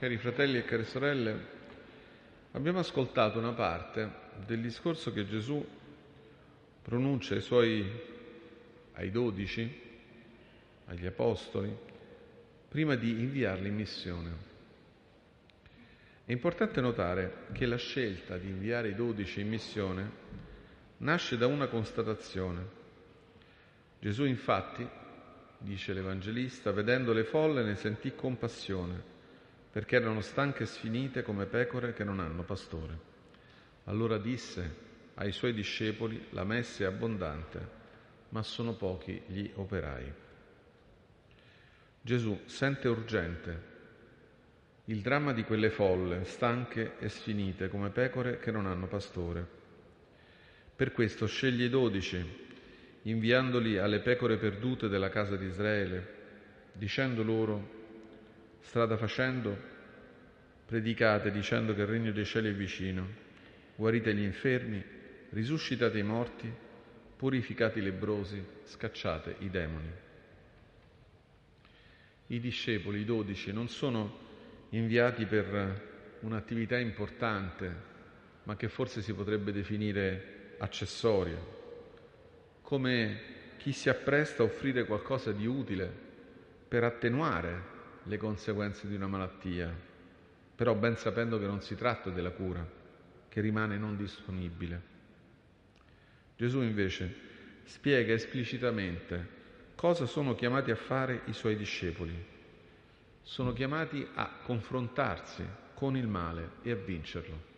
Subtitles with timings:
[0.00, 1.38] Cari fratelli e care sorelle,
[2.52, 4.10] abbiamo ascoltato una parte
[4.46, 5.62] del discorso che Gesù
[6.80, 7.86] pronuncia ai suoi,
[8.92, 9.70] ai dodici,
[10.86, 11.76] agli apostoli,
[12.66, 14.30] prima di inviarli in missione.
[16.24, 20.10] È importante notare che la scelta di inviare i dodici in missione
[20.96, 22.66] nasce da una constatazione.
[24.00, 24.88] Gesù infatti,
[25.58, 29.18] dice l'Evangelista, vedendo le folle ne sentì compassione
[29.70, 32.98] perché erano stanche e sfinite come pecore che non hanno pastore.
[33.84, 37.78] Allora disse ai suoi discepoli, la messa è abbondante,
[38.30, 40.12] ma sono pochi gli operai.
[42.02, 43.68] Gesù sente urgente
[44.90, 49.46] il dramma di quelle folle, stanche e sfinite come pecore che non hanno pastore.
[50.74, 52.48] Per questo sceglie i dodici,
[53.02, 56.18] inviandoli alle pecore perdute della casa di Israele,
[56.72, 57.79] dicendo loro,
[58.60, 59.56] Strada facendo,
[60.66, 63.06] predicate dicendo che il regno dei cieli è vicino,
[63.74, 64.82] guarite gli infermi,
[65.30, 66.52] risuscitate i morti,
[67.16, 69.90] purificate i lebrosi, scacciate i demoni.
[72.28, 74.18] I discepoli, i dodici, non sono
[74.70, 75.88] inviati per
[76.20, 77.88] un'attività importante,
[78.44, 81.38] ma che forse si potrebbe definire accessoria,
[82.62, 83.20] come
[83.56, 85.92] chi si appresta a offrire qualcosa di utile
[86.68, 87.69] per attenuare
[88.04, 89.74] le conseguenze di una malattia,
[90.54, 92.66] però ben sapendo che non si tratta della cura,
[93.28, 94.82] che rimane non disponibile.
[96.36, 97.14] Gesù invece
[97.64, 99.38] spiega esplicitamente
[99.74, 102.12] cosa sono chiamati a fare i suoi discepoli.
[103.22, 107.48] Sono chiamati a confrontarsi con il male e a vincerlo.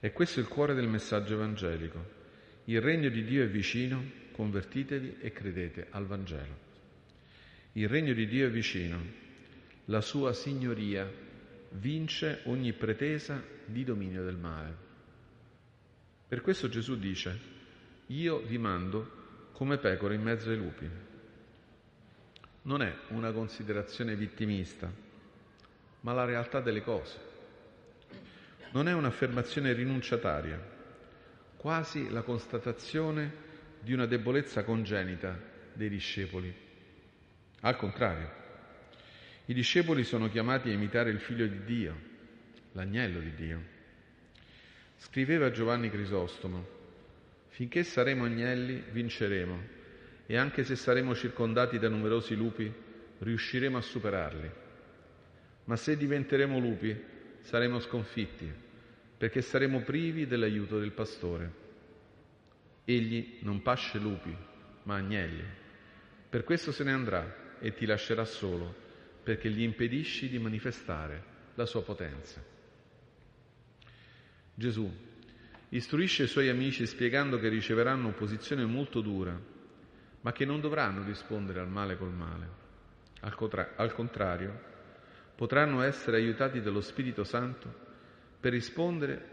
[0.00, 2.04] E questo è il cuore del messaggio evangelico.
[2.64, 6.73] Il regno di Dio è vicino, convertitevi e credete al Vangelo.
[7.76, 9.04] Il regno di Dio è vicino,
[9.86, 11.10] la sua signoria
[11.70, 14.76] vince ogni pretesa di dominio del male.
[16.28, 17.36] Per questo Gesù dice,
[18.06, 20.88] io vi mando come pecore in mezzo ai lupi.
[22.62, 24.88] Non è una considerazione vittimista,
[26.02, 27.18] ma la realtà delle cose.
[28.70, 30.64] Non è un'affermazione rinunciataria,
[31.56, 33.32] quasi la constatazione
[33.80, 35.36] di una debolezza congenita
[35.72, 36.62] dei discepoli
[37.64, 38.30] al contrario,
[39.46, 41.98] i discepoli sono chiamati a imitare il figlio di Dio,
[42.72, 43.62] l'agnello di Dio.
[44.96, 46.66] Scriveva Giovanni Crisostomo,
[47.48, 49.62] finché saremo agnelli vinceremo
[50.26, 52.70] e anche se saremo circondati da numerosi lupi
[53.20, 54.50] riusciremo a superarli.
[55.64, 56.94] Ma se diventeremo lupi
[57.40, 58.52] saremo sconfitti
[59.16, 61.62] perché saremo privi dell'aiuto del pastore.
[62.84, 64.36] Egli non pasce lupi,
[64.82, 65.44] ma agnelli.
[66.28, 68.74] Per questo se ne andrà e ti lascerà solo
[69.22, 72.44] perché gli impedisci di manifestare la sua potenza.
[74.54, 74.94] Gesù
[75.70, 79.40] istruisce i suoi amici spiegando che riceveranno opposizione molto dura,
[80.20, 82.48] ma che non dovranno rispondere al male col male.
[83.20, 84.60] Al, contra- al contrario,
[85.34, 87.72] potranno essere aiutati dallo Spirito Santo
[88.38, 89.30] per rispondere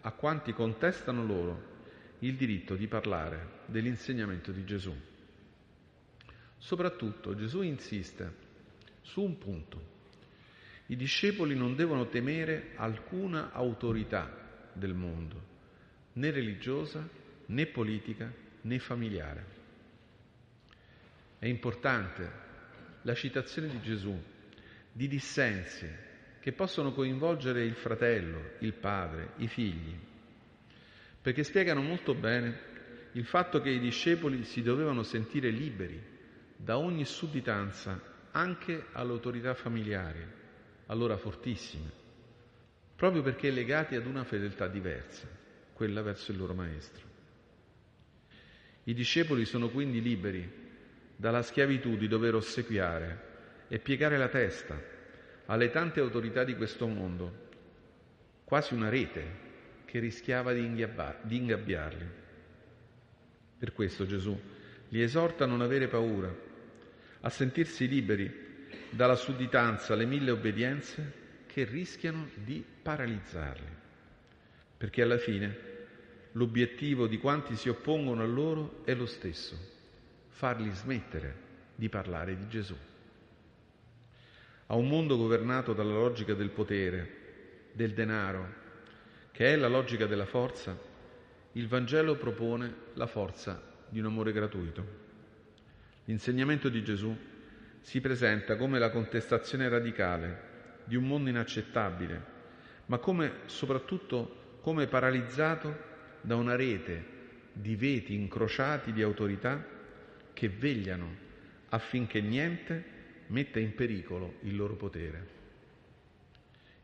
[0.00, 1.72] a quanti contestano loro
[2.20, 5.12] il diritto di parlare dell'insegnamento di Gesù.
[6.64, 8.32] Soprattutto Gesù insiste
[9.02, 9.92] su un punto.
[10.86, 15.42] I discepoli non devono temere alcuna autorità del mondo,
[16.14, 17.06] né religiosa,
[17.48, 18.32] né politica,
[18.62, 19.44] né familiare.
[21.38, 22.30] È importante
[23.02, 24.18] la citazione di Gesù
[24.90, 25.86] di dissensi
[26.40, 29.94] che possono coinvolgere il fratello, il padre, i figli,
[31.20, 32.58] perché spiegano molto bene
[33.12, 36.12] il fatto che i discepoli si dovevano sentire liberi
[36.56, 38.00] da ogni sudditanza
[38.30, 40.24] anche alle autorità familiari,
[40.86, 41.90] allora fortissime,
[42.96, 45.26] proprio perché legati ad una fedeltà diversa,
[45.72, 47.12] quella verso il loro maestro.
[48.84, 50.62] I discepoli sono quindi liberi
[51.16, 53.32] dalla schiavitù di dover ossequiare
[53.68, 54.78] e piegare la testa
[55.46, 57.48] alle tante autorità di questo mondo,
[58.44, 59.42] quasi una rete
[59.84, 62.08] che rischiava di, ingabbiarli.
[63.58, 64.38] Per questo Gesù
[64.94, 66.32] li esorta a non avere paura,
[67.22, 73.72] a sentirsi liberi dalla sudditanza alle mille obbedienze che rischiano di paralizzarli.
[74.76, 75.72] Perché alla fine
[76.32, 79.58] l'obiettivo di quanti si oppongono a loro è lo stesso,
[80.28, 81.34] farli smettere
[81.74, 82.76] di parlare di Gesù.
[84.66, 88.54] A un mondo governato dalla logica del potere, del denaro,
[89.32, 90.78] che è la logica della forza,
[91.50, 95.02] il Vangelo propone la forza di un amore gratuito.
[96.04, 97.16] L'insegnamento di Gesù
[97.80, 100.52] si presenta come la contestazione radicale
[100.84, 102.32] di un mondo inaccettabile,
[102.86, 107.12] ma come, soprattutto come paralizzato da una rete
[107.52, 109.64] di veti incrociati di autorità
[110.32, 111.22] che vegliano
[111.68, 112.84] affinché niente
[113.28, 115.28] metta in pericolo il loro potere.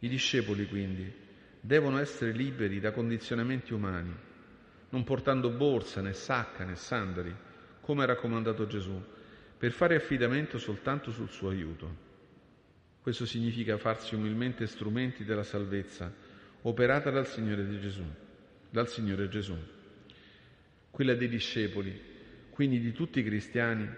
[0.00, 1.12] I discepoli quindi
[1.60, 4.14] devono essere liberi da condizionamenti umani,
[4.90, 7.34] non portando borsa né sacca né sandali,
[7.80, 9.02] come ha raccomandato Gesù,
[9.56, 12.06] per fare affidamento soltanto sul suo aiuto.
[13.00, 16.12] Questo significa farsi umilmente strumenti della salvezza
[16.62, 18.04] operata dal Signore Gesù,
[18.70, 19.56] dal Signore Gesù.
[20.90, 22.00] Quella dei discepoli,
[22.50, 23.88] quindi di tutti i cristiani,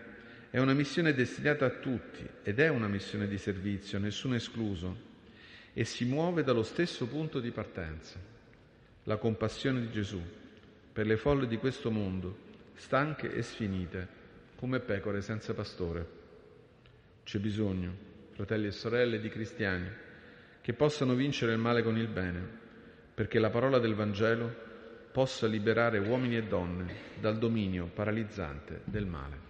[0.51, 5.09] è una missione destinata a tutti ed è una missione di servizio, nessuno escluso,
[5.73, 8.19] e si muove dallo stesso punto di partenza,
[9.05, 10.21] la compassione di Gesù
[11.01, 12.37] per le folle di questo mondo,
[12.75, 14.07] stanche e sfinite,
[14.57, 16.07] come pecore senza pastore.
[17.25, 17.91] C'è bisogno,
[18.33, 19.89] fratelli e sorelle, di cristiani
[20.61, 22.47] che possano vincere il male con il bene,
[23.15, 24.55] perché la parola del Vangelo
[25.11, 29.50] possa liberare uomini e donne dal dominio paralizzante del male.